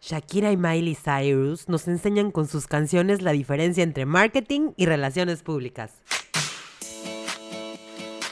Shakira 0.00 0.52
y 0.52 0.56
Miley 0.56 0.94
Cyrus 0.94 1.68
nos 1.68 1.88
enseñan 1.88 2.30
con 2.30 2.46
sus 2.46 2.66
canciones 2.66 3.22
la 3.22 3.32
diferencia 3.32 3.82
entre 3.82 4.06
marketing 4.06 4.72
y 4.76 4.86
relaciones 4.86 5.42
públicas. 5.42 5.92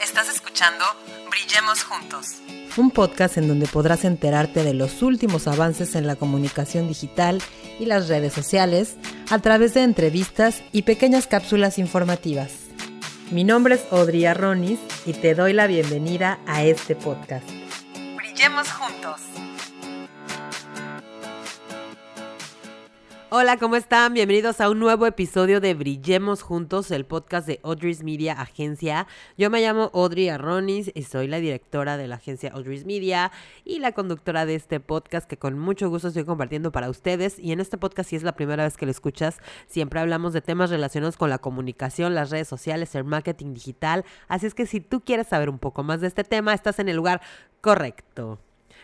Estás 0.02 0.28
escuchando 0.28 0.84
Brillemos 1.30 1.82
Juntos. 1.82 2.36
Un 2.76 2.90
podcast 2.90 3.38
en 3.38 3.48
donde 3.48 3.66
podrás 3.66 4.04
enterarte 4.04 4.62
de 4.62 4.74
los 4.74 5.02
últimos 5.02 5.48
avances 5.48 5.94
en 5.94 6.06
la 6.06 6.16
comunicación 6.16 6.86
digital 6.86 7.42
y 7.80 7.86
las 7.86 8.08
redes 8.08 8.32
sociales 8.32 8.96
a 9.30 9.38
través 9.40 9.74
de 9.74 9.82
entrevistas 9.82 10.62
y 10.72 10.82
pequeñas 10.82 11.26
cápsulas 11.26 11.78
informativas. 11.78 12.52
Mi 13.30 13.42
nombre 13.42 13.76
es 13.76 13.84
Audrey 13.90 14.26
Arronis 14.26 14.78
y 15.06 15.12
te 15.14 15.34
doy 15.34 15.52
la 15.54 15.66
bienvenida 15.66 16.38
a 16.46 16.62
este 16.62 16.94
podcast. 16.94 17.48
Brillemos 18.16 18.70
Juntos. 18.70 19.20
Hola, 23.36 23.56
¿cómo 23.56 23.74
están? 23.74 24.14
Bienvenidos 24.14 24.60
a 24.60 24.70
un 24.70 24.78
nuevo 24.78 25.06
episodio 25.06 25.60
de 25.60 25.74
Brillemos 25.74 26.40
Juntos, 26.40 26.92
el 26.92 27.04
podcast 27.04 27.48
de 27.48 27.58
Audrey's 27.64 28.04
Media 28.04 28.34
Agencia. 28.34 29.08
Yo 29.36 29.50
me 29.50 29.60
llamo 29.60 29.90
Audrey 29.92 30.28
Arronis 30.28 30.92
y 30.94 31.02
soy 31.02 31.26
la 31.26 31.40
directora 31.40 31.96
de 31.96 32.06
la 32.06 32.14
agencia 32.14 32.52
Audrey's 32.52 32.84
Media 32.84 33.32
y 33.64 33.80
la 33.80 33.90
conductora 33.90 34.46
de 34.46 34.54
este 34.54 34.78
podcast 34.78 35.28
que 35.28 35.36
con 35.36 35.58
mucho 35.58 35.90
gusto 35.90 36.06
estoy 36.06 36.24
compartiendo 36.24 36.70
para 36.70 36.88
ustedes. 36.88 37.40
Y 37.40 37.50
en 37.50 37.58
este 37.58 37.76
podcast, 37.76 38.10
si 38.10 38.14
es 38.14 38.22
la 38.22 38.36
primera 38.36 38.62
vez 38.62 38.76
que 38.76 38.86
lo 38.86 38.92
escuchas, 38.92 39.38
siempre 39.66 39.98
hablamos 39.98 40.32
de 40.32 40.40
temas 40.40 40.70
relacionados 40.70 41.16
con 41.16 41.28
la 41.28 41.38
comunicación, 41.38 42.14
las 42.14 42.30
redes 42.30 42.46
sociales, 42.46 42.94
el 42.94 43.02
marketing 43.02 43.52
digital. 43.52 44.04
Así 44.28 44.46
es 44.46 44.54
que 44.54 44.66
si 44.66 44.78
tú 44.78 45.00
quieres 45.00 45.26
saber 45.26 45.50
un 45.50 45.58
poco 45.58 45.82
más 45.82 46.00
de 46.00 46.06
este 46.06 46.22
tema, 46.22 46.54
estás 46.54 46.78
en 46.78 46.88
el 46.88 46.94
lugar 46.94 47.20
correcto. 47.60 48.38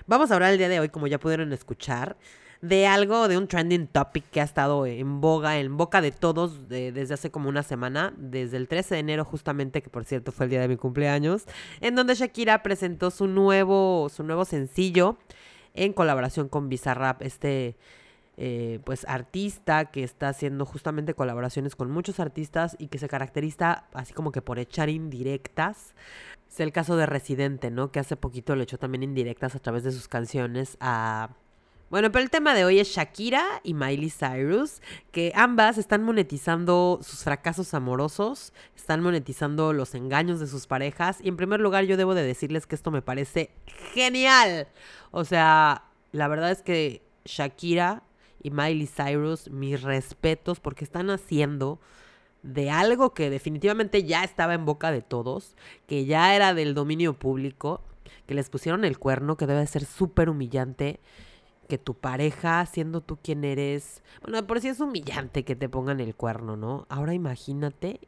Vamos 0.09 0.33
a 0.33 0.35
hablar 0.35 0.51
el 0.51 0.59
día 0.59 0.69
de 0.69 0.81
hoy, 0.81 0.89
como 0.89 1.07
ya 1.07 1.21
pudieron 1.21 1.53
escuchar, 1.53 2.17
de 2.63 2.87
algo, 2.87 3.29
de 3.29 3.39
un 3.39 3.49
trending 3.49 3.87
topic 3.87 4.25
que 4.31 4.41
ha 4.41 4.45
estado 4.45 4.85
en 4.85 5.21
boga, 5.21 5.59
en 5.59 5.77
boca 5.77 6.01
de 6.01 6.13
todos 6.13 6.69
desde 6.69 7.15
hace 7.15 7.31
como 7.31 7.49
una 7.49 7.63
semana, 7.63 8.13
desde 8.19 8.59
el 8.59 8.69
13 8.69 8.97
de 8.97 9.01
enero 9.01 9.25
justamente, 9.25 9.83
que 9.83 9.89
por 9.89 10.05
cierto 10.05 10.31
fue 10.31 10.45
el 10.45 10.51
día 10.51 10.61
de 10.61 10.69
mi 10.69 10.77
cumpleaños, 10.77 11.45
en 11.81 11.95
donde 11.95 12.15
Shakira 12.15 12.63
presentó 12.63 13.11
su 13.11 13.27
nuevo, 13.27 14.09
su 14.11 14.25
nuevo 14.25 14.45
sencillo 14.45 15.17
en 15.75 15.93
colaboración 15.93 16.49
con 16.49 16.69
Bizarrap, 16.69 17.23
este... 17.23 17.77
Eh, 18.43 18.81
pues 18.85 19.05
artista 19.07 19.91
que 19.91 20.03
está 20.03 20.31
haciendo 20.31 20.65
justamente 20.65 21.13
colaboraciones 21.13 21.77
con 21.77 21.91
muchos 21.91 22.21
artistas 22.21 22.75
y 22.79 22.87
que 22.87 22.97
se 22.97 23.07
caracteriza 23.07 23.85
así 23.93 24.15
como 24.15 24.33
que 24.33 24.41
por 24.41 24.59
echar 24.59 24.89
indirectas. 24.89 25.95
Es 26.49 26.59
el 26.61 26.73
caso 26.73 26.97
de 26.97 27.05
Residente, 27.05 27.71
¿no? 27.71 27.93
Que 27.93 28.01
hace 28.01 28.17
poquito 28.17 28.57
le 28.57 28.63
echó 28.63 28.79
también 28.79 29.03
indirectas 29.03 29.57
a 29.57 29.59
través 29.59 29.83
de 29.83 29.93
sus 29.93 30.09
canciones 30.09 30.79
a 30.81 31.37
bueno, 31.91 32.13
pero 32.13 32.23
el 32.23 32.31
tema 32.31 32.55
de 32.55 32.65
hoy 32.65 32.79
es 32.79 32.89
Shakira 32.89 33.61
y 33.65 33.75
Miley 33.75 34.11
Cyrus, 34.11 34.81
que 35.11 35.33
ambas 35.35 35.77
están 35.77 36.05
monetizando 36.05 37.01
sus 37.03 37.25
fracasos 37.25 37.75
amorosos, 37.75 38.53
están 38.77 39.03
monetizando 39.03 39.73
los 39.73 39.97
engaños 39.97 40.39
de 40.39 40.47
sus 40.47 40.69
parejas. 40.69 41.19
Y 41.21 41.29
en 41.29 41.37
primer 41.37 41.59
lugar, 41.59 41.85
yo 41.85 41.97
debo 41.97 42.15
de 42.15 42.23
decirles 42.23 42.69
que 42.69 42.77
esto 42.77 42.93
me 42.93 43.03
parece 43.03 43.51
genial. 43.93 44.69
O 45.11 45.25
sea, 45.25 45.85
la 46.13 46.29
verdad 46.29 46.53
es 46.53 46.63
que 46.63 47.03
Shakira 47.25 48.05
y 48.41 48.53
Miley 48.53 48.87
Cyrus, 48.87 49.51
mis 49.51 49.83
respetos, 49.83 50.61
porque 50.61 50.85
están 50.85 51.11
haciendo 51.11 51.81
de 52.45 52.71
algo 52.71 53.15
que 53.15 53.31
definitivamente 53.31 54.05
ya 54.05 54.23
estaba 54.23 54.55
en 54.55 54.65
boca 54.65 54.93
de 54.93 55.03
todos, 55.03 55.57
que 55.89 56.05
ya 56.05 56.37
era 56.37 56.55
del 56.55 56.75
dominio 56.75 57.15
público, 57.15 57.83
que 58.27 58.35
les 58.35 58.49
pusieron 58.49 58.85
el 58.85 58.97
cuerno, 58.97 59.37
que 59.37 59.49
debe 59.49 59.67
ser 59.67 59.85
súper 59.85 60.31
humillante 60.31 61.01
que 61.71 61.79
tu 61.79 61.95
pareja, 61.95 62.67
siendo 62.67 63.01
tú 63.01 63.17
quien 63.23 63.45
eres, 63.45 64.03
bueno, 64.21 64.47
por 64.47 64.61
si 64.61 64.69
es 64.69 64.81
humillante 64.81 65.45
que 65.45 65.57
te 65.57 65.71
pongan 65.71 66.01
el 66.01 66.15
cuerno, 66.15 66.57
¿no? 66.57 66.85
Ahora 66.91 67.15
imagínate 67.15 68.01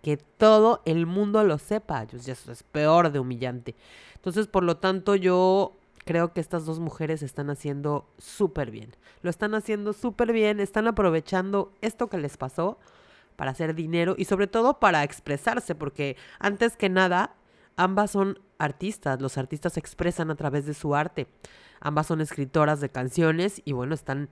que 0.00 0.16
todo 0.16 0.80
el 0.86 1.04
mundo 1.04 1.44
lo 1.44 1.58
sepa, 1.58 2.04
eso 2.04 2.52
es 2.52 2.62
peor 2.62 3.12
de 3.12 3.18
humillante. 3.18 3.74
Entonces, 4.14 4.46
por 4.46 4.62
lo 4.62 4.78
tanto, 4.78 5.16
yo 5.16 5.76
creo 6.04 6.32
que 6.32 6.40
estas 6.40 6.64
dos 6.64 6.80
mujeres 6.80 7.22
están 7.22 7.50
haciendo 7.50 8.08
súper 8.16 8.70
bien. 8.70 8.96
Lo 9.22 9.28
están 9.28 9.54
haciendo 9.54 9.92
súper 9.92 10.32
bien, 10.32 10.60
están 10.60 10.86
aprovechando 10.86 11.72
esto 11.82 12.08
que 12.08 12.18
les 12.18 12.36
pasó 12.36 12.78
para 13.36 13.50
hacer 13.50 13.74
dinero 13.74 14.14
y 14.16 14.24
sobre 14.24 14.46
todo 14.46 14.78
para 14.78 15.02
expresarse, 15.02 15.74
porque 15.74 16.16
antes 16.38 16.76
que 16.76 16.88
nada, 16.88 17.34
ambas 17.76 18.12
son 18.12 18.38
artistas, 18.60 19.20
los 19.20 19.38
artistas 19.38 19.72
se 19.72 19.80
expresan 19.80 20.30
a 20.30 20.36
través 20.36 20.66
de 20.66 20.74
su 20.74 20.94
arte. 20.94 21.26
Ambas 21.80 22.06
son 22.06 22.20
escritoras 22.20 22.80
de 22.80 22.90
canciones 22.90 23.62
y 23.64 23.72
bueno, 23.72 23.94
están, 23.94 24.28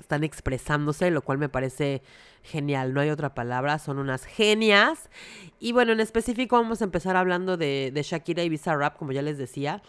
están 0.00 0.24
expresándose, 0.24 1.10
lo 1.10 1.22
cual 1.22 1.38
me 1.38 1.48
parece 1.48 2.02
genial, 2.42 2.94
no 2.94 3.00
hay 3.00 3.10
otra 3.10 3.34
palabra, 3.34 3.78
son 3.78 3.98
unas 3.98 4.24
genias. 4.24 5.10
Y 5.58 5.72
bueno, 5.72 5.92
en 5.92 6.00
específico 6.00 6.56
vamos 6.56 6.80
a 6.80 6.84
empezar 6.84 7.16
hablando 7.16 7.56
de, 7.56 7.90
de 7.92 8.02
Shakira 8.02 8.42
y 8.44 8.48
Bizarrap, 8.48 8.96
como 8.96 9.12
ya 9.12 9.22
les 9.22 9.38
decía. 9.38 9.82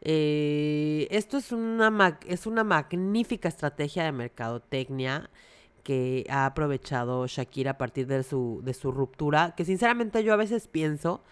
Eh, 0.00 1.06
esto 1.10 1.38
es 1.38 1.52
una, 1.52 2.18
es 2.26 2.46
una 2.46 2.64
magnífica 2.64 3.48
estrategia 3.48 4.04
de 4.04 4.12
mercadotecnia 4.12 5.30
que 5.82 6.26
ha 6.30 6.46
aprovechado 6.46 7.26
Shakira 7.26 7.72
a 7.72 7.78
partir 7.78 8.06
de 8.06 8.22
su, 8.22 8.60
de 8.64 8.74
su 8.74 8.90
ruptura, 8.90 9.54
que 9.56 9.64
sinceramente 9.64 10.24
yo 10.24 10.32
a 10.32 10.36
veces 10.36 10.66
pienso 10.66 11.22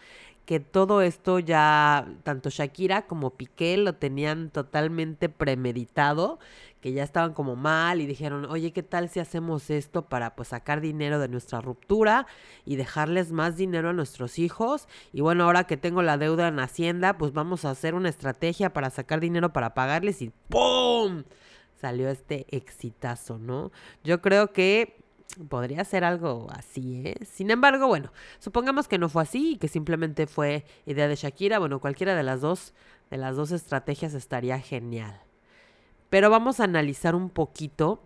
que 0.45 0.61
todo 0.61 1.03
esto 1.03 1.39
ya, 1.39 2.07
tanto 2.25 2.51
Shakira 2.51 3.07
como 3.07 3.31
Piqué 3.31 3.77
lo 3.77 3.95
tenían 3.95 4.51
totalmente 4.51 5.29
premeditado, 5.29 6.39
que 6.81 6.93
ya 6.93 7.05
estaban 7.05 7.33
como 7.33 7.55
mal 7.55 8.01
y 8.01 8.07
dijeron, 8.07 8.47
oye, 8.47 8.73
¿qué 8.73 8.83
tal 8.83 9.09
si 9.09 9.21
hacemos 9.21 9.71
esto 9.71 10.03
para 10.03 10.35
pues 10.35 10.49
sacar 10.49 10.81
dinero 10.81 11.21
de 11.21 11.29
nuestra 11.29 11.61
ruptura 11.61 12.27
y 12.65 12.75
dejarles 12.75 13.31
más 13.31 13.57
dinero 13.57 13.91
a 13.91 13.93
nuestros 13.93 14.41
hijos? 14.41 14.89
Y 15.13 15.21
bueno, 15.21 15.45
ahora 15.45 15.65
que 15.65 15.77
tengo 15.77 16.03
la 16.03 16.19
deuda 16.19 16.49
en 16.49 16.59
Hacienda, 16.59 17.19
pues 17.19 17.33
vamos 17.33 17.65
a 17.65 17.71
hacer 17.71 17.95
una 17.95 18.09
estrategia 18.09 18.73
para 18.73 18.91
sacar 18.91 19.21
dinero 19.21 19.53
para 19.53 19.75
pagarles 19.75 20.23
y 20.23 20.33
¡pum! 20.49 21.23
Salió 21.81 22.09
este 22.09 22.47
exitazo, 22.51 23.39
¿no? 23.39 23.71
Yo 24.03 24.21
creo 24.21 24.53
que 24.53 25.02
Podría 25.49 25.83
ser 25.85 26.05
algo 26.05 26.47
así, 26.51 27.03
¿eh? 27.07 27.25
Sin 27.25 27.51
embargo, 27.51 27.87
bueno, 27.87 28.13
supongamos 28.39 28.87
que 28.87 28.99
no 28.99 29.09
fue 29.09 29.23
así 29.23 29.53
y 29.53 29.57
que 29.57 29.69
simplemente 29.69 30.27
fue 30.27 30.67
idea 30.85 31.09
de 31.09 31.17
Shakira. 31.17 31.59
Bueno, 31.59 31.81
cualquiera 31.81 32.15
de 32.15 32.23
las 32.23 32.43
dos, 32.43 32.75
de 33.11 33.17
las 33.17 33.35
dos 33.37 33.51
estrategias 33.51 34.13
estaría 34.13 34.59
genial. 34.59 35.23
Pero 36.11 36.29
vamos 36.29 36.61
a 36.61 36.65
analizar 36.65 37.15
un 37.15 37.31
poquito 37.31 38.03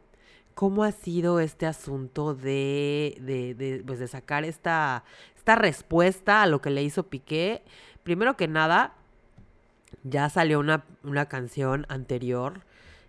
cómo 0.54 0.84
ha 0.84 0.92
sido 0.92 1.40
este 1.40 1.66
asunto 1.66 2.34
de, 2.34 3.18
de, 3.20 3.54
de, 3.54 3.82
pues 3.84 3.98
de 3.98 4.06
sacar 4.06 4.44
esta, 4.44 5.02
esta 5.36 5.56
respuesta 5.56 6.42
a 6.42 6.46
lo 6.46 6.60
que 6.62 6.70
le 6.70 6.84
hizo 6.84 7.08
Piqué. 7.08 7.64
Primero 8.04 8.36
que 8.36 8.46
nada, 8.46 8.94
ya 10.04 10.30
salió 10.30 10.60
una, 10.60 10.84
una 11.02 11.26
canción 11.26 11.86
anterior, 11.88 12.62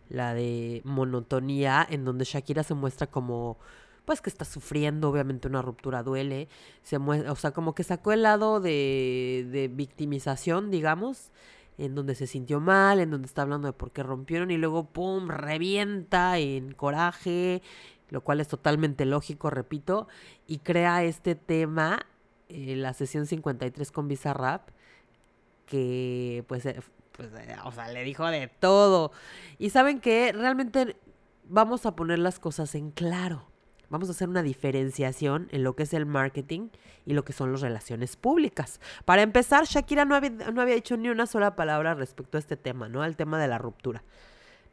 la 0.09 0.33
de 0.33 0.81
Monotonía, 0.85 1.85
en 1.87 2.03
donde 2.03 2.25
Shakira 2.25 2.63
se 2.63 2.73
muestra 2.73 3.05
como 3.05 3.59
pues 4.07 4.21
que 4.21 4.29
está 4.29 4.45
sufriendo, 4.45 5.09
obviamente 5.09 5.49
una 5.49 5.61
ruptura 5.61 6.01
duele, 6.01 6.47
se 6.81 6.95
o 6.95 7.35
sea, 7.35 7.51
como 7.51 7.75
que 7.75 7.83
sacó 7.83 8.13
el 8.13 8.23
lado 8.23 8.61
de, 8.61 9.45
de 9.51 9.67
victimización, 9.67 10.71
digamos, 10.71 11.33
en 11.77 11.93
donde 11.93 12.15
se 12.15 12.25
sintió 12.25 12.61
mal, 12.61 13.01
en 13.01 13.11
donde 13.11 13.25
está 13.25 13.41
hablando 13.41 13.67
de 13.67 13.73
por 13.73 13.91
qué 13.91 14.03
rompieron 14.03 14.49
y 14.49 14.55
luego, 14.55 14.85
¡pum!, 14.85 15.27
revienta 15.27 16.37
en 16.37 16.71
coraje, 16.71 17.61
lo 18.09 18.21
cual 18.21 18.39
es 18.39 18.47
totalmente 18.47 19.03
lógico, 19.03 19.49
repito, 19.49 20.07
y 20.47 20.59
crea 20.59 21.03
este 21.03 21.35
tema, 21.35 22.05
eh, 22.47 22.77
la 22.77 22.93
sesión 22.93 23.25
53 23.25 23.91
con 23.91 24.07
Bizarrap, 24.07 24.69
que 25.65 26.45
pues, 26.47 26.65
eh, 26.65 26.79
pues 27.11 27.27
eh, 27.33 27.57
o 27.65 27.73
sea, 27.73 27.89
le 27.89 28.05
dijo 28.05 28.25
de 28.27 28.47
todo. 28.47 29.11
Y 29.59 29.71
saben 29.71 29.99
que 29.99 30.31
realmente 30.31 30.95
vamos 31.43 31.85
a 31.85 31.93
poner 31.93 32.19
las 32.19 32.39
cosas 32.39 32.73
en 32.73 32.91
claro. 32.91 33.46
Vamos 33.89 34.09
a 34.09 34.11
hacer 34.11 34.27
una 34.27 34.43
diferenciación 34.43 35.47
en 35.51 35.63
lo 35.63 35.75
que 35.75 35.83
es 35.83 35.93
el 35.93 36.05
marketing 36.05 36.69
y 37.05 37.13
lo 37.13 37.23
que 37.23 37.33
son 37.33 37.51
las 37.51 37.61
relaciones 37.61 38.17
públicas. 38.17 38.81
Para 39.05 39.21
empezar, 39.21 39.65
Shakira 39.65 40.05
no 40.05 40.15
había, 40.15 40.29
no 40.29 40.61
había 40.61 40.75
dicho 40.75 40.97
ni 40.97 41.09
una 41.09 41.25
sola 41.25 41.55
palabra 41.55 41.93
respecto 41.93 42.37
a 42.37 42.39
este 42.39 42.57
tema, 42.57 42.89
¿no? 42.89 43.01
Al 43.01 43.15
tema 43.15 43.39
de 43.39 43.47
la 43.47 43.57
ruptura. 43.57 44.03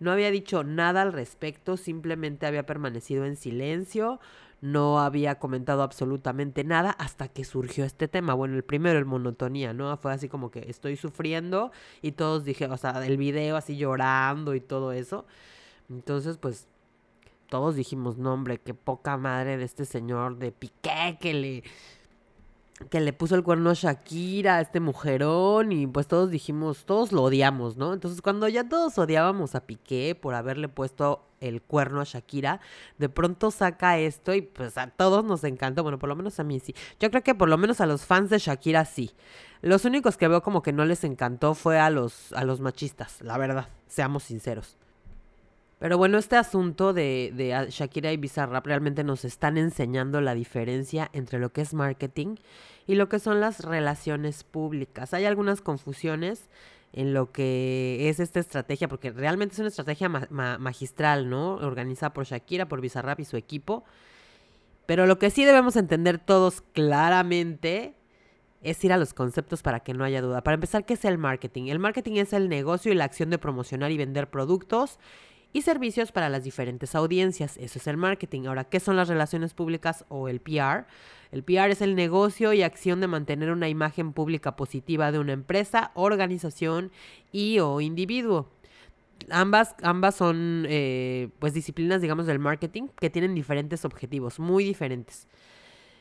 No 0.01 0.11
había 0.11 0.31
dicho 0.31 0.65
nada 0.65 1.03
al 1.03 1.13
respecto, 1.13 1.77
simplemente 1.77 2.47
había 2.47 2.67
permanecido 2.67 3.25
en 3.25 3.37
silencio, 3.37 4.21
no 4.61 4.99
había 5.01 5.39
comentado 5.39 5.83
absolutamente 5.83 6.65
nada 6.65 6.91
hasta 6.91 7.29
que 7.29 7.45
surgió 7.45 7.85
este 7.85 8.09
tema. 8.09 8.35
Bueno, 8.35 8.57
el 8.57 8.65
primero, 8.65 8.99
el 8.99 9.05
monotonía, 9.05 9.73
¿no? 9.73 9.97
Fue 9.99 10.13
así 10.13 10.29
como 10.29 10.51
que 10.51 10.71
estoy 10.71 10.97
sufriendo 10.97 11.71
y 12.03 12.13
todos 12.13 12.45
dije, 12.45 12.67
o 12.67 12.77
sea, 12.77 13.05
el 13.05 13.17
video 13.17 13.57
así 13.57 13.77
llorando 13.77 14.55
y 14.55 14.61
todo 14.61 14.93
eso. 14.93 15.27
Entonces, 15.91 16.39
pues 16.39 16.67
todos 17.55 17.77
dijimos, 17.77 18.19
no 18.19 18.33
hombre, 18.35 18.59
qué 18.59 18.75
poca 18.75 19.17
madre 19.17 19.57
de 19.57 19.65
este 19.65 19.85
señor 19.85 20.39
de 20.39 20.51
Piqué 20.51 21.19
que 21.21 21.33
le 21.33 21.63
que 22.91 22.99
le 22.99 23.13
puso 23.13 23.37
el 23.37 23.45
cuerno 23.45 23.71
a 23.71 23.75
Shakira, 23.75 24.57
a 24.57 24.61
este 24.61 24.81
mujerón, 24.81 25.71
y 25.71 25.87
pues 25.87 26.09
todos 26.09 26.33
dijimos, 26.33 26.85
todos 26.85 27.13
lo 27.13 27.23
odiamos, 27.23 27.77
¿no? 27.77 27.95
Entonces 27.95 28.23
cuando 28.23 28.49
ya 28.49 28.69
todos 28.69 28.99
odiábamos 28.99 29.55
a 29.55 29.67
Piqué 29.67 30.19
por 30.21 30.35
haberle 30.35 30.67
puesto 30.67 31.29
el 31.39 31.63
cuerno 31.63 32.01
a 32.01 32.05
Shakira, 32.05 32.59
de 32.99 33.09
pronto 33.09 33.53
saca 33.53 33.99
esto 33.99 34.35
y 34.35 34.43
pues 34.43 34.77
a 34.77 34.89
todos 34.89 35.25
nos 35.25 35.45
encantó, 35.45 35.85
bueno, 35.85 36.01
por 36.01 36.09
lo 36.09 36.17
menos 36.17 36.41
a 36.41 36.43
mí 36.43 36.59
sí. 36.59 36.75
Yo 36.99 37.09
creo 37.09 37.23
que 37.23 37.37
por 37.37 37.49
lo 37.49 37.57
menos 37.57 37.81
a 37.81 37.87
los 37.87 38.05
fans 38.05 38.31
de 38.31 38.41
Shakira 38.41 38.85
sí. 38.85 39.13
Los 39.63 39.85
únicos 39.85 40.17
que 40.17 40.27
veo 40.27 40.43
como 40.43 40.61
que 40.61 40.73
no 40.73 40.85
les 40.85 41.05
encantó 41.05 41.55
fue 41.55 41.79
a 41.79 41.89
los, 41.89 42.33
a 42.33 42.43
los 42.43 42.59
machistas, 42.59 43.21
la 43.23 43.39
verdad, 43.39 43.69
seamos 43.87 44.25
sinceros. 44.25 44.77
Pero 45.79 45.99
bueno, 45.99 46.19
este 46.19 46.37
asunto 46.37 46.93
de, 46.93 47.33
de 47.35 47.67
Shakira 47.71 48.13
y 48.13 48.17
Bizarrap 48.17 48.67
realmente 48.67 49.05
nos 49.05 49.25
están 49.25 49.59
enseñando 49.59 50.21
la 50.21 50.35
diferencia 50.35 51.11
entre 51.13 51.39
lo 51.39 51.53
que 51.53 51.61
es 51.61 51.75
marketing 51.75 52.37
y 52.87 52.95
lo 52.95 53.09
que 53.09 53.19
son 53.19 53.41
las 53.41 53.65
relaciones 53.65 54.45
públicas. 54.45 55.15
Hay 55.15 55.25
algunas 55.25 55.61
confusiones 55.61 56.49
en 56.93 57.13
lo 57.13 57.33
que 57.33 58.09
es 58.09 58.21
esta 58.21 58.39
estrategia, 58.39 58.87
porque 58.87 59.11
realmente 59.11 59.55
es 59.55 59.59
una 59.59 59.69
estrategia 59.69 60.09
magistral, 60.09 61.29
¿no? 61.29 61.57
Organizada 61.57 62.13
por 62.13 62.25
Shakira, 62.25 62.69
por 62.69 62.81
Bizarrap 62.81 63.19
y 63.19 63.25
su 63.25 63.37
equipo. 63.37 63.85
Pero 64.87 65.07
lo 65.07 65.19
que 65.19 65.31
sí 65.31 65.45
debemos 65.45 65.75
entender 65.75 66.19
todos 66.19 66.61
claramente 66.73 67.97
es 68.63 68.83
ir 68.85 68.93
a 68.93 68.97
los 68.97 69.13
conceptos 69.13 69.63
para 69.63 69.81
que 69.81 69.93
no 69.93 70.05
haya 70.05 70.23
duda. 70.23 70.43
Para 70.43 70.55
empezar, 70.55 70.87
¿qué 70.87 70.95
es 70.95 71.05
el 71.05 71.19
marketing? 71.19 71.65
El 71.65 71.81
marketing 71.81 72.15
es 72.15 72.33
el 72.33 72.49
negocio 72.49 72.93
y 72.93 72.95
la 72.95 73.05
acción 73.05 73.29
de 73.29 73.39
promocionar 73.39 73.91
y 73.91 73.99
vender 73.99 74.31
productos 74.31 75.01
y 75.55 75.63
servicios 75.63 76.11
para 76.11 76.29
las 76.29 76.43
diferentes 76.43 76.97
audiencias. 76.97 77.57
Eso 77.59 77.79
es 77.79 77.87
el 77.87 77.97
marketing. 77.97 78.47
Ahora, 78.47 78.65
¿qué 78.65 78.81
son 78.81 78.97
las 78.97 79.09
relaciones 79.09 79.55
públicas 79.55 80.05
o 80.09 80.29
el 80.29 80.41
PR? 80.41 80.85
El 81.31 81.45
PR 81.45 81.71
es 81.71 81.81
el 81.81 81.95
negocio 81.95 82.53
y 82.53 82.63
acción 82.63 83.01
de 83.01 83.07
mantener 83.07 83.53
una 83.53 83.69
imagen 83.69 84.13
pública 84.13 84.57
positiva 84.57 85.13
de 85.13 85.21
una 85.21 85.33
empresa, 85.33 85.93
organización 85.95 86.91
y 87.31 87.61
o 87.61 87.81
individuo. 87.81 88.51
Ambas, 89.31 89.77
ambas 89.83 90.17
son 90.17 90.67
eh, 90.69 91.29
pues 91.39 91.55
disciplinas, 91.55 92.03
digamos, 92.03 92.27
del 92.27 92.41
marketing 92.41 92.89
que 92.99 93.09
tienen 93.09 93.37
diferentes 93.37 93.85
objetivos, 93.85 94.41
muy 94.41 94.65
diferentes. 94.65 95.29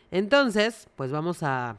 Entonces, 0.09 0.87
pues 0.95 1.11
vamos 1.11 1.43
a, 1.43 1.77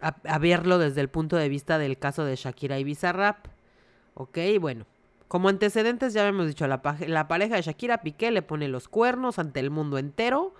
a 0.00 0.38
verlo 0.38 0.78
desde 0.78 1.00
el 1.00 1.08
punto 1.08 1.34
de 1.34 1.48
vista 1.48 1.78
del 1.78 1.98
caso 1.98 2.24
de 2.24 2.36
Shakira 2.36 2.78
y 2.78 2.84
Bizarrap. 2.84 3.48
Ok, 4.14 4.38
bueno, 4.60 4.86
como 5.28 5.48
antecedentes 5.50 6.14
ya 6.14 6.26
hemos 6.26 6.46
dicho, 6.46 6.66
la, 6.66 6.80
la 7.06 7.28
pareja 7.28 7.56
de 7.56 7.62
Shakira 7.62 8.02
Piqué 8.02 8.30
le 8.30 8.42
pone 8.42 8.66
los 8.68 8.88
cuernos 8.88 9.38
ante 9.38 9.60
el 9.60 9.70
mundo 9.70 9.98
entero. 9.98 10.54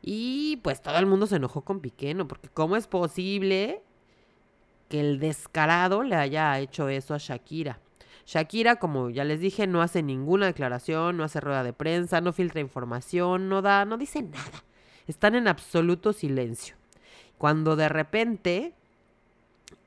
Y 0.00 0.58
pues 0.58 0.80
todo 0.80 0.96
el 0.98 1.06
mundo 1.06 1.26
se 1.26 1.36
enojó 1.36 1.62
con 1.62 1.80
Piqué, 1.80 2.14
¿no? 2.14 2.28
Porque 2.28 2.48
¿cómo 2.48 2.76
es 2.76 2.86
posible 2.86 3.82
que 4.88 5.00
el 5.00 5.18
descarado 5.18 6.04
le 6.04 6.14
haya 6.14 6.58
hecho 6.60 6.88
eso 6.88 7.14
a 7.14 7.18
Shakira? 7.18 7.80
Shakira, 8.26 8.76
como 8.76 9.10
ya 9.10 9.24
les 9.24 9.40
dije, 9.40 9.66
no 9.66 9.82
hace 9.82 10.02
ninguna 10.02 10.46
declaración, 10.46 11.16
no 11.16 11.24
hace 11.24 11.40
rueda 11.40 11.62
de 11.62 11.72
prensa, 11.72 12.20
no 12.20 12.32
filtra 12.32 12.60
información, 12.60 13.48
no 13.48 13.62
da, 13.62 13.84
no 13.84 13.96
dice 13.98 14.22
nada. 14.22 14.64
Están 15.06 15.34
en 15.34 15.48
absoluto 15.48 16.12
silencio. 16.12 16.76
Cuando 17.38 17.76
de 17.76 17.88
repente 17.88 18.74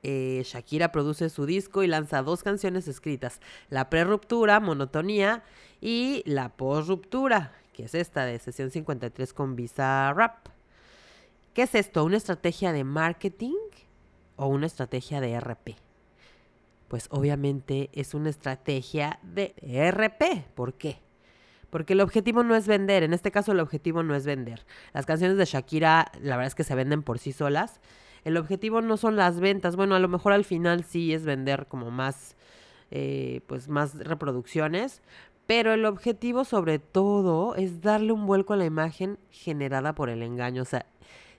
eh, 0.02 0.42
Shakira 0.44 0.92
produce 0.92 1.28
su 1.28 1.46
disco 1.46 1.82
y 1.82 1.86
lanza 1.86 2.22
dos 2.22 2.42
canciones 2.42 2.88
escritas, 2.88 3.40
La 3.68 3.90
preruptura, 3.90 4.60
Monotonía 4.60 5.42
y 5.80 6.22
La 6.26 6.50
post-ruptura, 6.50 7.52
que 7.72 7.84
es 7.84 7.94
esta 7.94 8.24
de 8.24 8.38
sesión 8.38 8.70
53 8.70 9.32
con 9.32 9.56
Visa 9.56 10.12
Rap. 10.14 10.48
¿Qué 11.54 11.62
es 11.62 11.74
esto? 11.74 12.04
¿Una 12.04 12.16
estrategia 12.16 12.72
de 12.72 12.84
marketing 12.84 13.56
o 14.36 14.46
una 14.46 14.66
estrategia 14.66 15.20
de 15.20 15.38
RP? 15.38 15.76
Pues 16.88 17.06
obviamente 17.10 17.90
es 17.92 18.14
una 18.14 18.30
estrategia 18.30 19.18
de 19.22 19.54
RP. 19.92 20.46
¿Por 20.54 20.74
qué? 20.74 21.00
Porque 21.70 21.92
el 21.92 22.00
objetivo 22.00 22.42
no 22.42 22.56
es 22.56 22.66
vender, 22.66 23.02
en 23.04 23.12
este 23.12 23.30
caso 23.30 23.52
el 23.52 23.60
objetivo 23.60 24.02
no 24.02 24.16
es 24.16 24.26
vender. 24.26 24.64
Las 24.92 25.06
canciones 25.06 25.36
de 25.36 25.44
Shakira, 25.44 26.10
la 26.20 26.36
verdad 26.36 26.48
es 26.48 26.54
que 26.54 26.64
se 26.64 26.74
venden 26.74 27.02
por 27.02 27.18
sí 27.18 27.32
solas 27.32 27.80
el 28.24 28.36
objetivo 28.36 28.80
no 28.80 28.96
son 28.96 29.16
las 29.16 29.40
ventas. 29.40 29.76
Bueno, 29.76 29.94
a 29.94 29.98
lo 29.98 30.08
mejor 30.08 30.32
al 30.32 30.44
final 30.44 30.84
sí 30.84 31.12
es 31.14 31.24
vender 31.24 31.66
como 31.66 31.90
más, 31.90 32.36
eh, 32.90 33.40
pues 33.46 33.68
más 33.68 33.96
reproducciones. 33.98 35.02
Pero 35.46 35.72
el 35.72 35.84
objetivo 35.84 36.44
sobre 36.44 36.78
todo 36.78 37.56
es 37.56 37.80
darle 37.80 38.12
un 38.12 38.26
vuelco 38.26 38.52
a 38.52 38.56
la 38.56 38.66
imagen 38.66 39.18
generada 39.30 39.94
por 39.94 40.08
el 40.08 40.22
engaño. 40.22 40.62
O 40.62 40.64
sea, 40.64 40.86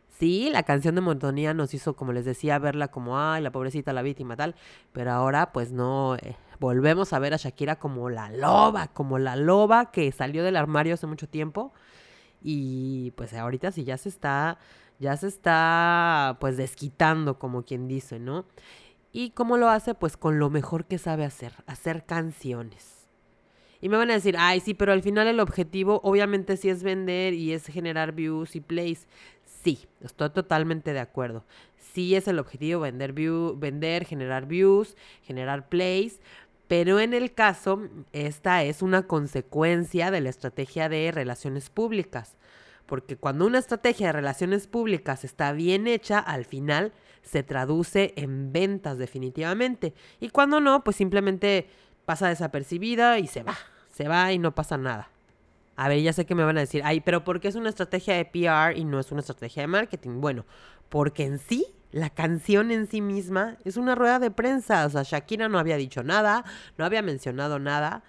sí, 0.09 0.49
la 0.51 0.63
canción 0.63 0.95
de 0.95 1.01
Montonía 1.01 1.53
nos 1.53 1.73
hizo, 1.73 1.95
como 1.95 2.11
les 2.11 2.25
decía, 2.25 2.59
verla 2.59 2.89
como, 2.89 3.17
ay, 3.19 3.41
la 3.41 3.51
pobrecita, 3.51 3.93
la 3.93 4.01
víctima, 4.01 4.35
tal. 4.35 4.55
Pero 4.91 5.11
ahora, 5.11 5.53
pues 5.53 5.71
no, 5.71 6.15
eh, 6.15 6.35
volvemos 6.59 7.13
a 7.13 7.19
ver 7.19 7.33
a 7.33 7.37
Shakira 7.37 7.77
como 7.77 8.09
la 8.09 8.29
loba, 8.31 8.87
como 8.87 9.17
la 9.17 9.37
loba 9.37 9.91
que 9.91 10.11
salió 10.11 10.43
del 10.43 10.57
armario 10.57 10.95
hace 10.95 11.07
mucho 11.07 11.29
tiempo. 11.29 11.71
Y 12.41 13.11
pues 13.11 13.33
ahorita 13.33 13.71
sí 13.71 13.83
ya 13.83 13.97
se 13.97 14.09
está 14.09 14.57
ya 15.01 15.17
se 15.17 15.27
está 15.27 16.37
pues 16.39 16.57
desquitando, 16.57 17.39
como 17.39 17.63
quien 17.63 17.87
dice, 17.87 18.19
¿no? 18.19 18.45
¿Y 19.11 19.31
cómo 19.31 19.57
lo 19.57 19.67
hace? 19.67 19.95
Pues 19.95 20.15
con 20.15 20.39
lo 20.39 20.49
mejor 20.49 20.85
que 20.85 20.99
sabe 20.99 21.25
hacer, 21.25 21.53
hacer 21.65 22.05
canciones. 22.05 23.07
Y 23.81 23.89
me 23.89 23.97
van 23.97 24.11
a 24.11 24.13
decir, 24.13 24.35
ay, 24.37 24.59
sí, 24.59 24.75
pero 24.75 24.93
al 24.93 25.01
final 25.01 25.27
el 25.27 25.39
objetivo 25.39 26.01
obviamente 26.03 26.55
sí 26.55 26.69
es 26.69 26.83
vender 26.83 27.33
y 27.33 27.51
es 27.51 27.65
generar 27.65 28.11
views 28.11 28.55
y 28.55 28.61
plays. 28.61 29.07
Sí, 29.63 29.79
estoy 30.01 30.29
totalmente 30.29 30.93
de 30.93 30.99
acuerdo. 30.99 31.43
Sí 31.93 32.15
es 32.15 32.27
el 32.27 32.37
objetivo 32.37 32.81
vender, 32.81 33.11
view, 33.11 33.57
vender, 33.57 34.05
generar 34.05 34.45
views, 34.45 34.95
generar 35.23 35.67
plays, 35.67 36.21
pero 36.67 36.99
en 36.99 37.15
el 37.15 37.33
caso, 37.33 37.81
esta 38.13 38.63
es 38.63 38.83
una 38.83 39.07
consecuencia 39.07 40.11
de 40.11 40.21
la 40.21 40.29
estrategia 40.29 40.87
de 40.89 41.11
relaciones 41.11 41.71
públicas. 41.71 42.37
Porque 42.85 43.15
cuando 43.15 43.45
una 43.45 43.59
estrategia 43.59 44.07
de 44.07 44.13
relaciones 44.13 44.67
públicas 44.67 45.23
está 45.23 45.53
bien 45.53 45.87
hecha, 45.87 46.19
al 46.19 46.45
final 46.45 46.93
se 47.21 47.43
traduce 47.43 48.13
en 48.15 48.51
ventas 48.51 48.97
definitivamente. 48.97 49.93
Y 50.19 50.29
cuando 50.29 50.59
no, 50.59 50.83
pues 50.83 50.95
simplemente 50.95 51.67
pasa 52.05 52.29
desapercibida 52.29 53.19
y 53.19 53.27
se 53.27 53.43
va. 53.43 53.57
Se 53.91 54.07
va 54.07 54.31
y 54.33 54.39
no 54.39 54.53
pasa 54.53 54.77
nada. 54.77 55.09
A 55.75 55.87
ver, 55.87 56.01
ya 56.01 56.13
sé 56.13 56.25
que 56.25 56.35
me 56.35 56.43
van 56.43 56.57
a 56.57 56.61
decir, 56.61 56.81
ay, 56.83 57.01
pero 57.01 57.23
¿por 57.23 57.39
qué 57.39 57.47
es 57.47 57.55
una 57.55 57.69
estrategia 57.69 58.15
de 58.15 58.25
PR 58.25 58.77
y 58.77 58.85
no 58.85 58.99
es 58.99 59.11
una 59.11 59.21
estrategia 59.21 59.63
de 59.63 59.67
marketing? 59.67 60.21
Bueno, 60.21 60.45
porque 60.89 61.25
en 61.25 61.39
sí, 61.39 61.65
la 61.91 62.09
canción 62.09 62.71
en 62.71 62.87
sí 62.87 63.01
misma 63.01 63.57
es 63.63 63.77
una 63.77 63.95
rueda 63.95 64.19
de 64.19 64.31
prensa. 64.31 64.85
O 64.85 64.89
sea, 64.89 65.03
Shakira 65.03 65.49
no 65.49 65.59
había 65.59 65.77
dicho 65.77 66.03
nada, 66.03 66.43
no 66.77 66.85
había 66.85 67.01
mencionado 67.01 67.59
nada. 67.59 68.03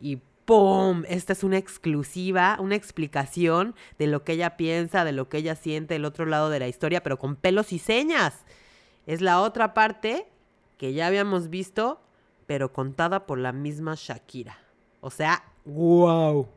Y 0.00 0.20
¡pum! 0.44 1.04
Esta 1.08 1.32
es 1.32 1.44
una 1.44 1.58
exclusiva, 1.58 2.56
una 2.60 2.74
explicación 2.74 3.74
de 3.98 4.06
lo 4.06 4.24
que 4.24 4.32
ella 4.32 4.56
piensa, 4.56 5.04
de 5.04 5.12
lo 5.12 5.28
que 5.28 5.38
ella 5.38 5.56
siente 5.56 5.96
el 5.96 6.04
otro 6.04 6.26
lado 6.26 6.50
de 6.50 6.58
la 6.58 6.68
historia, 6.68 7.02
pero 7.02 7.18
con 7.18 7.36
pelos 7.36 7.72
y 7.72 7.78
señas. 7.78 8.44
Es 9.06 9.20
la 9.20 9.40
otra 9.40 9.74
parte 9.74 10.26
que 10.78 10.92
ya 10.92 11.06
habíamos 11.06 11.50
visto, 11.50 12.00
pero 12.46 12.72
contada 12.72 13.26
por 13.26 13.38
la 13.38 13.52
misma 13.52 13.94
Shakira. 13.96 14.58
O 15.00 15.10
sea, 15.10 15.44
wow 15.64 16.48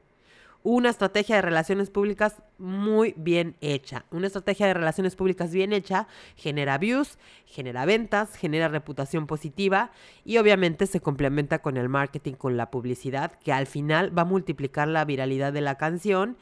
una 0.68 0.90
estrategia 0.90 1.38
de 1.38 1.42
relaciones 1.42 1.90
públicas 1.90 2.42
muy 2.58 3.14
bien 3.18 3.56
hecha. 3.62 4.06
Una 4.12 4.28
estrategia 4.28 4.68
de 4.68 4.74
relaciones 4.74 5.16
públicas 5.16 5.52
bien 5.52 5.74
hecha 5.74 6.08
genera 6.36 6.78
views, 6.78 7.18
genera 7.46 7.86
ventas, 7.86 8.36
genera 8.36 8.68
reputación 8.68 9.28
positiva 9.28 9.92
y 10.26 10.38
obviamente 10.38 10.88
se 10.88 11.02
complementa 11.02 11.60
con 11.60 11.78
el 11.78 11.90
marketing, 11.90 12.34
con 12.34 12.58
la 12.58 12.72
publicidad, 12.72 13.34
que 13.40 13.54
al 13.54 13.68
final 13.68 14.18
va 14.18 14.24
a 14.24 14.26
multiplicar 14.26 14.88
la 14.88 15.06
viralidad 15.06 15.54
de 15.54 15.62
la 15.62 15.76
canción 15.76 16.38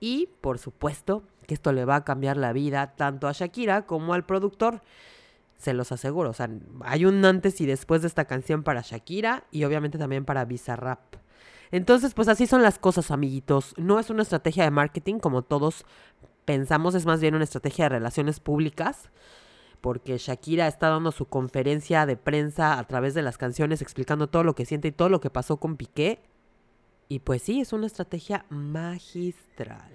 y 0.00 0.28
por 0.40 0.58
supuesto 0.58 1.22
que 1.46 1.54
esto 1.54 1.72
le 1.72 1.84
va 1.84 1.96
a 1.96 2.04
cambiar 2.04 2.36
la 2.36 2.52
vida 2.52 2.94
tanto 2.96 3.28
a 3.28 3.32
Shakira 3.32 3.86
como 3.86 4.14
al 4.14 4.24
productor. 4.24 4.82
Se 5.56 5.72
los 5.72 5.92
aseguro, 5.92 6.30
o 6.30 6.34
sea, 6.34 6.50
hay 6.82 7.04
un 7.04 7.24
antes 7.24 7.60
y 7.60 7.66
después 7.66 8.02
de 8.02 8.08
esta 8.08 8.24
canción 8.24 8.64
para 8.64 8.82
Shakira 8.82 9.44
y 9.50 9.64
obviamente 9.64 9.98
también 9.98 10.24
para 10.24 10.44
Bizarrap. 10.44 11.23
Entonces, 11.74 12.14
pues 12.14 12.28
así 12.28 12.46
son 12.46 12.62
las 12.62 12.78
cosas, 12.78 13.10
amiguitos. 13.10 13.74
No 13.76 13.98
es 13.98 14.08
una 14.08 14.22
estrategia 14.22 14.62
de 14.62 14.70
marketing 14.70 15.18
como 15.18 15.42
todos 15.42 15.84
pensamos, 16.44 16.94
es 16.94 17.04
más 17.04 17.20
bien 17.20 17.34
una 17.34 17.42
estrategia 17.42 17.86
de 17.86 17.88
relaciones 17.88 18.38
públicas. 18.38 19.10
Porque 19.80 20.16
Shakira 20.16 20.68
está 20.68 20.90
dando 20.90 21.10
su 21.10 21.26
conferencia 21.26 22.06
de 22.06 22.16
prensa 22.16 22.78
a 22.78 22.86
través 22.86 23.14
de 23.14 23.22
las 23.22 23.38
canciones 23.38 23.82
explicando 23.82 24.28
todo 24.28 24.44
lo 24.44 24.54
que 24.54 24.66
siente 24.66 24.86
y 24.86 24.92
todo 24.92 25.08
lo 25.08 25.20
que 25.20 25.30
pasó 25.30 25.56
con 25.56 25.76
Piqué. 25.76 26.20
Y 27.08 27.18
pues 27.18 27.42
sí, 27.42 27.60
es 27.60 27.72
una 27.72 27.88
estrategia 27.88 28.46
magistral. 28.50 29.90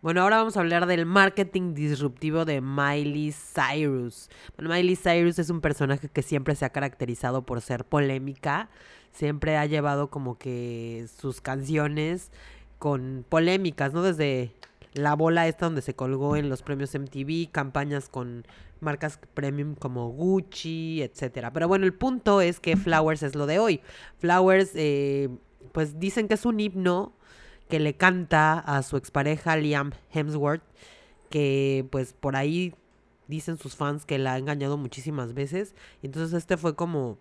Bueno, 0.00 0.22
ahora 0.22 0.38
vamos 0.38 0.56
a 0.56 0.60
hablar 0.60 0.86
del 0.86 1.04
marketing 1.04 1.74
disruptivo 1.74 2.46
de 2.46 2.62
Miley 2.62 3.32
Cyrus. 3.32 4.30
Bueno, 4.56 4.74
Miley 4.74 4.96
Cyrus 4.96 5.38
es 5.38 5.50
un 5.50 5.60
personaje 5.60 6.08
que 6.08 6.22
siempre 6.22 6.54
se 6.54 6.64
ha 6.64 6.70
caracterizado 6.70 7.44
por 7.44 7.60
ser 7.60 7.84
polémica, 7.84 8.70
siempre 9.14 9.56
ha 9.56 9.64
llevado 9.64 10.10
como 10.10 10.36
que 10.36 11.06
sus 11.18 11.40
canciones 11.40 12.30
con 12.78 13.24
polémicas, 13.28 13.94
¿no? 13.94 14.02
Desde 14.02 14.52
la 14.92 15.14
bola 15.14 15.48
esta 15.48 15.66
donde 15.66 15.82
se 15.82 15.94
colgó 15.94 16.36
en 16.36 16.48
los 16.48 16.62
premios 16.62 16.94
MTV, 16.94 17.50
campañas 17.50 18.08
con 18.08 18.46
marcas 18.80 19.18
premium 19.32 19.74
como 19.74 20.10
Gucci, 20.10 21.02
etcétera. 21.02 21.52
Pero 21.52 21.68
bueno, 21.68 21.86
el 21.86 21.94
punto 21.94 22.40
es 22.40 22.60
que 22.60 22.76
Flowers 22.76 23.22
es 23.22 23.34
lo 23.34 23.46
de 23.46 23.58
hoy. 23.58 23.80
Flowers, 24.18 24.72
eh, 24.74 25.30
pues 25.72 25.98
dicen 25.98 26.28
que 26.28 26.34
es 26.34 26.44
un 26.44 26.60
himno 26.60 27.12
que 27.68 27.80
le 27.80 27.94
canta 27.94 28.58
a 28.58 28.82
su 28.82 28.96
expareja 28.96 29.56
Liam 29.56 29.92
Hemsworth, 30.12 30.62
que 31.30 31.86
pues 31.90 32.12
por 32.12 32.36
ahí 32.36 32.74
dicen 33.26 33.56
sus 33.56 33.74
fans 33.74 34.04
que 34.04 34.18
la 34.18 34.34
ha 34.34 34.38
engañado 34.38 34.76
muchísimas 34.76 35.34
veces. 35.34 35.74
Entonces 36.02 36.36
este 36.36 36.56
fue 36.56 36.76
como 36.76 37.18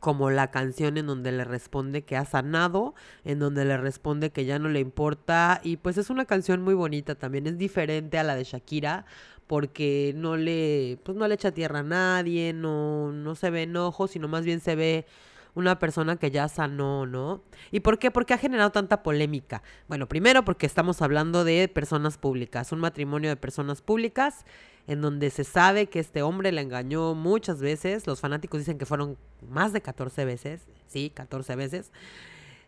como 0.00 0.30
la 0.30 0.50
canción 0.50 0.96
en 0.96 1.06
donde 1.06 1.32
le 1.32 1.44
responde 1.44 2.02
que 2.02 2.16
ha 2.16 2.24
sanado, 2.24 2.94
en 3.24 3.38
donde 3.38 3.64
le 3.64 3.76
responde 3.76 4.30
que 4.30 4.44
ya 4.44 4.58
no 4.58 4.68
le 4.68 4.80
importa 4.80 5.60
y 5.62 5.76
pues 5.76 5.98
es 5.98 6.10
una 6.10 6.24
canción 6.24 6.62
muy 6.62 6.74
bonita 6.74 7.14
también, 7.14 7.46
es 7.46 7.58
diferente 7.58 8.18
a 8.18 8.24
la 8.24 8.34
de 8.34 8.44
Shakira 8.44 9.04
porque 9.46 10.12
no 10.16 10.36
le 10.36 10.98
pues 11.02 11.16
no 11.18 11.28
le 11.28 11.34
echa 11.34 11.50
tierra 11.52 11.80
a 11.80 11.82
nadie, 11.82 12.52
no 12.52 13.12
no 13.12 13.34
se 13.34 13.50
ve 13.50 13.64
enojo, 13.64 14.06
sino 14.06 14.28
más 14.28 14.44
bien 14.44 14.60
se 14.60 14.74
ve 14.76 15.06
una 15.54 15.78
persona 15.78 16.16
que 16.16 16.30
ya 16.30 16.48
sanó, 16.48 17.06
¿no? 17.06 17.42
¿Y 17.70 17.80
por 17.80 17.98
qué? 17.98 18.10
Porque 18.10 18.34
ha 18.34 18.38
generado 18.38 18.70
tanta 18.70 19.02
polémica. 19.02 19.62
Bueno, 19.88 20.08
primero 20.08 20.44
porque 20.44 20.66
estamos 20.66 21.02
hablando 21.02 21.44
de 21.44 21.68
personas 21.68 22.18
públicas, 22.18 22.72
un 22.72 22.80
matrimonio 22.80 23.30
de 23.30 23.36
personas 23.36 23.82
públicas 23.82 24.44
en 24.86 25.00
donde 25.00 25.30
se 25.30 25.44
sabe 25.44 25.86
que 25.86 26.00
este 26.00 26.22
hombre 26.22 26.52
le 26.52 26.60
engañó 26.60 27.14
muchas 27.14 27.60
veces. 27.60 28.06
Los 28.06 28.20
fanáticos 28.20 28.60
dicen 28.60 28.78
que 28.78 28.86
fueron 28.86 29.16
más 29.48 29.72
de 29.72 29.80
14 29.80 30.24
veces, 30.24 30.62
sí, 30.86 31.10
14 31.14 31.56
veces. 31.56 31.92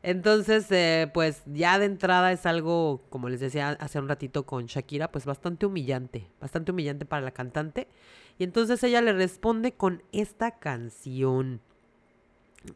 Entonces, 0.02 0.66
eh, 0.71 1.11
pues 1.14 1.42
ya 1.47 1.78
de 1.78 1.87
entrada 1.87 2.33
es 2.33 2.45
algo, 2.45 3.02
como 3.09 3.28
les 3.28 3.40
decía 3.40 3.71
hace 3.81 4.00
un 4.00 4.09
ratito 4.09 4.45
con 4.45 4.66
Shakira, 4.66 5.12
pues 5.12 5.25
bastante 5.25 5.66
humillante, 5.66 6.26
bastante 6.40 6.73
humillante 6.73 7.07
para 7.07 7.23
la 7.23 7.31
cantante. 7.31 7.87
Y 8.38 8.45
entonces 8.45 8.83
ella 8.83 9.00
le 9.00 9.12
responde 9.12 9.73
con 9.73 10.02
esta 10.11 10.59
canción. 10.59 11.61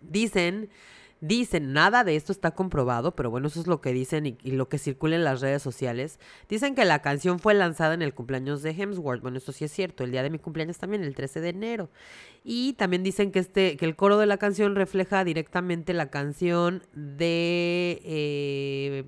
Dicen, 0.00 0.70
dicen, 1.20 1.72
nada 1.72 2.04
de 2.04 2.16
esto 2.16 2.32
está 2.32 2.50
comprobado, 2.50 3.16
pero 3.16 3.30
bueno, 3.30 3.48
eso 3.48 3.60
es 3.60 3.66
lo 3.66 3.80
que 3.80 3.92
dicen 3.92 4.26
y, 4.26 4.50
lo 4.50 4.68
que 4.68 4.78
circula 4.78 5.16
en 5.16 5.24
las 5.24 5.40
redes 5.40 5.62
sociales. 5.62 6.18
Dicen 6.48 6.74
que 6.74 6.84
la 6.84 7.00
canción 7.00 7.38
fue 7.38 7.54
lanzada 7.54 7.94
en 7.94 8.02
el 8.02 8.14
cumpleaños 8.14 8.62
de 8.62 8.70
Hemsworth. 8.70 9.22
Bueno, 9.22 9.38
esto 9.38 9.52
sí 9.52 9.64
es 9.64 9.72
cierto, 9.72 10.04
el 10.04 10.10
día 10.10 10.22
de 10.22 10.30
mi 10.30 10.38
cumpleaños 10.38 10.78
también, 10.78 11.02
el 11.02 11.14
13 11.14 11.40
de 11.40 11.48
enero. 11.48 11.90
Y 12.44 12.74
también 12.74 13.02
dicen 13.02 13.32
que, 13.32 13.38
este, 13.38 13.76
que 13.76 13.84
el 13.84 13.96
coro 13.96 14.18
de 14.18 14.26
la 14.26 14.36
canción 14.36 14.74
refleja 14.76 15.24
directamente 15.24 15.94
la 15.94 16.10
canción 16.10 16.82
de... 16.94 18.00
Eh, 18.04 19.04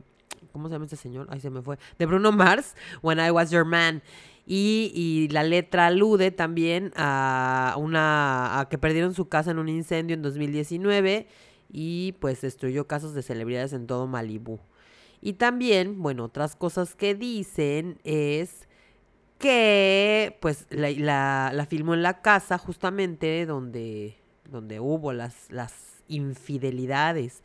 ¿Cómo 0.52 0.68
se 0.68 0.74
llama 0.74 0.86
este 0.86 0.96
señor? 0.96 1.26
Ay, 1.30 1.40
se 1.40 1.50
me 1.50 1.62
fue. 1.62 1.78
De 1.98 2.06
Bruno 2.06 2.32
Mars, 2.32 2.74
When 3.02 3.18
I 3.20 3.30
Was 3.30 3.50
Your 3.50 3.64
Man. 3.64 4.02
Y, 4.50 5.28
la 5.30 5.42
letra 5.42 5.88
alude 5.88 6.30
también 6.30 6.90
a 6.96 7.74
una 7.76 8.58
a 8.58 8.68
que 8.70 8.78
perdieron 8.78 9.12
su 9.12 9.28
casa 9.28 9.50
en 9.50 9.58
un 9.58 9.68
incendio 9.68 10.14
en 10.14 10.22
2019 10.22 11.28
y 11.70 12.12
pues 12.20 12.40
destruyó 12.40 12.86
casos 12.86 13.14
de 13.14 13.22
celebridades 13.22 13.72
en 13.72 13.86
todo 13.86 14.06
Malibú. 14.06 14.60
Y 15.20 15.34
también, 15.34 16.00
bueno, 16.00 16.24
otras 16.24 16.56
cosas 16.56 16.94
que 16.94 17.14
dicen 17.14 17.98
es 18.04 18.68
que 19.38 20.36
pues 20.40 20.66
la, 20.70 21.52
la, 21.52 21.66
filmó 21.66 21.94
en 21.94 22.02
la 22.02 22.22
casa 22.22 22.58
justamente 22.58 23.46
donde, 23.46 24.16
donde 24.50 24.80
hubo 24.80 25.12
las, 25.12 25.50
las 25.50 26.02
infidelidades. 26.08 27.42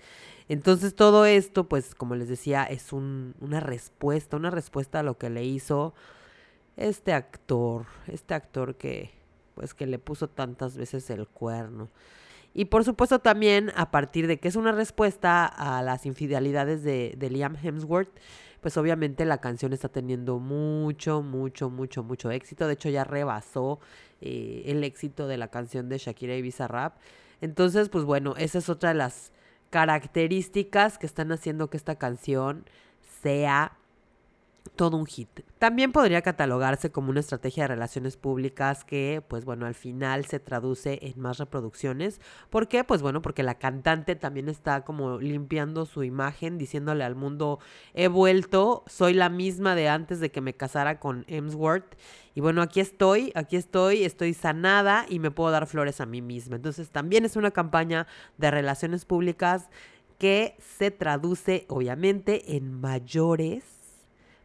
Entonces 0.50 0.96
todo 0.96 1.26
esto, 1.26 1.68
pues 1.68 1.96
como 1.96 2.16
les 2.16 2.28
decía, 2.28 2.64
es 2.64 2.94
un, 2.94 3.36
una 3.40 3.60
respuesta, 3.60 4.38
una 4.38 4.50
respuesta 4.50 5.00
a 5.00 5.04
lo 5.04 5.18
que 5.18 5.30
le 5.30 5.44
hizo 5.44 5.94
este 6.78 7.14
actor, 7.14 7.86
este 8.08 8.34
actor 8.34 8.76
que 8.76 9.12
pues 9.56 9.76
que 9.76 9.86
le 9.86 10.00
puso 10.00 10.28
tantas 10.28 10.78
veces 10.78 11.10
el 11.10 11.28
cuerno. 11.28 11.90
Y 12.54 12.66
por 12.66 12.84
supuesto 12.84 13.20
también 13.20 13.72
a 13.76 13.90
partir 13.90 14.28
de 14.28 14.40
que 14.40 14.48
es 14.48 14.56
una 14.56 14.72
respuesta 14.72 15.46
a 15.46 15.82
las 15.82 16.06
infidelidades 16.06 16.84
de, 16.84 17.30
Liam 17.32 17.56
Hemsworth, 17.62 18.10
pues 18.62 18.78
obviamente 18.78 19.26
la 19.26 19.40
canción 19.40 19.74
está 19.74 19.90
teniendo 19.90 20.40
mucho, 20.40 21.22
mucho, 21.22 21.70
mucho, 21.70 22.04
mucho 22.04 22.32
éxito. 22.32 22.68
De 22.68 22.74
hecho 22.74 22.90
ya 22.90 23.04
rebasó 23.04 23.80
eh, 24.22 24.64
el 24.68 24.84
éxito 24.84 25.28
de 25.28 25.38
la 25.38 25.50
canción 25.50 25.90
de 25.90 25.98
Shakira 25.98 26.36
y 26.36 26.42
Bizarrap. 26.42 26.98
Entonces, 27.42 27.90
pues 27.90 28.06
bueno, 28.06 28.36
esa 28.38 28.60
es 28.60 28.70
otra 28.70 28.90
de 28.90 28.96
las 28.96 29.32
características 29.70 30.98
que 30.98 31.08
están 31.08 31.32
haciendo 31.32 31.70
que 31.70 31.78
esta 31.78 31.96
canción 31.96 32.66
sea 33.22 33.78
todo 34.76 34.98
un 34.98 35.06
hit. 35.06 35.42
También 35.60 35.92
podría 35.92 36.22
catalogarse 36.22 36.92
como 36.92 37.10
una 37.10 37.20
estrategia 37.20 37.64
de 37.64 37.68
relaciones 37.70 38.18
públicas 38.18 38.84
que, 38.84 39.24
pues 39.28 39.46
bueno, 39.46 39.66
al 39.66 39.76
final 39.76 40.26
se 40.26 40.40
traduce 40.40 41.00
en 41.02 41.20
más 41.20 41.38
reproducciones. 41.38 42.20
¿Por 42.50 42.68
qué? 42.68 42.84
Pues 42.84 43.02
bueno, 43.02 43.22
porque 43.22 43.44
la 43.44 43.56
cantante 43.56 44.16
también 44.16 44.50
está 44.50 44.84
como 44.84 45.20
limpiando 45.20 45.86
su 45.86 46.04
imagen, 46.04 46.58
diciéndole 46.58 47.04
al 47.04 47.16
mundo, 47.16 47.60
he 47.94 48.08
vuelto, 48.08 48.84
soy 48.88 49.14
la 49.14 49.30
misma 49.30 49.76
de 49.76 49.90
antes 49.90 50.20
de 50.20 50.32
que 50.32 50.42
me 50.42 50.56
casara 50.56 51.00
con 51.00 51.26
Emsworth. 51.28 51.96
Y 52.36 52.42
bueno, 52.42 52.62
aquí 52.62 52.80
estoy, 52.80 53.32
aquí 53.36 53.58
estoy, 53.58 54.04
estoy 54.04 54.34
sanada 54.34 55.06
y 55.08 55.20
me 55.20 55.30
puedo 55.30 55.52
dar 55.52 55.68
flores 55.68 56.02
a 56.02 56.06
mí 56.06 56.22
misma. 56.22 56.56
Entonces 56.56 56.90
también 56.90 57.26
es 57.26 57.36
una 57.36 57.52
campaña 57.52 58.08
de 58.38 58.50
relaciones 58.50 59.06
públicas 59.06 59.70
que 60.18 60.56
se 60.60 60.90
traduce 60.90 61.66
obviamente 61.68 62.56
en 62.56 62.80
mayores 62.80 63.83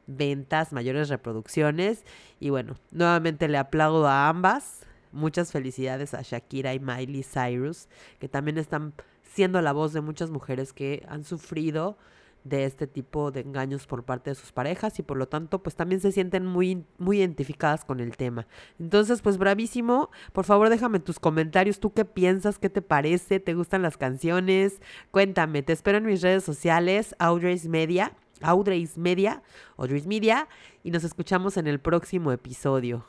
ventas, 0.09 0.73
mayores 0.73 1.09
reproducciones. 1.09 2.05
Y 2.41 2.50
bueno, 2.50 2.75
nuevamente 2.91 3.47
le 3.47 3.59
aplaudo 3.59 4.09
a 4.09 4.29
ambas. 4.29 4.81
Muchas 5.12 5.53
felicidades 5.53 6.12
a 6.12 6.23
Shakira 6.23 6.75
y 6.75 6.81
Miley 6.81 7.23
Cyrus, 7.23 7.88
que 8.19 8.29
también 8.29 8.59
están 8.59 8.93
siendo 9.23 9.62
la 9.62 9.73
voz 9.73 9.93
de 9.93 10.00
muchas 10.00 10.31
mujeres 10.31 10.73
que 10.73 11.07
han 11.09 11.25
sufrido 11.25 11.97
de 12.45 12.65
este 12.65 12.87
tipo 12.87 13.31
de 13.31 13.41
engaños 13.41 13.87
por 13.87 14.05
parte 14.05 14.31
de 14.31 14.35
sus 14.35 14.53
parejas 14.53 14.99
y 14.99 15.03
por 15.03 15.17
lo 15.17 15.29
tanto 15.29 15.62
pues 15.62 15.77
también 15.77 16.00
se 16.00 16.12
sienten 16.12 16.47
muy, 16.47 16.85
muy 16.99 17.19
identificadas 17.19 17.85
con 17.85 18.00
el 18.00 18.17
tema. 18.17 18.47
Entonces 18.79 19.23
pues 19.23 19.38
bravísimo, 19.38 20.11
por 20.33 20.45
favor 20.45 20.71
déjame 20.71 21.00
tus 21.00 21.19
comentarios, 21.19 21.81
tú 21.81 21.93
qué 21.93 22.05
piensas, 22.05 22.59
qué 22.59 22.71
te 22.71 22.81
parece, 22.81 23.41
te 23.41 23.55
gustan 23.55 23.83
las 23.83 23.97
canciones, 23.97 24.81
cuéntame, 25.11 25.62
te 25.62 25.73
espero 25.73 25.99
en 25.99 26.07
mis 26.07 26.23
redes 26.23 26.45
sociales, 26.45 27.15
Audrey's 27.19 27.67
Media 27.67 28.12
Audrey's 28.42 28.97
Media, 28.97 29.42
Audrey's 29.76 30.07
Media, 30.07 30.49
y 30.83 30.90
nos 30.90 31.04
escuchamos 31.04 31.57
en 31.57 31.66
el 31.66 31.80
próximo 31.80 32.33
episodio. 32.33 33.04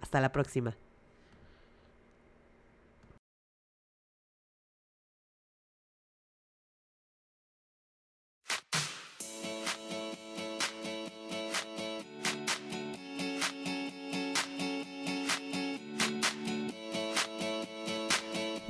Hasta 0.00 0.20
la 0.20 0.32
próxima. 0.32 0.76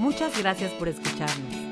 Muchas 0.02 0.36
gracias 0.36 0.72
por 0.72 0.88
escucharnos. 0.88 1.71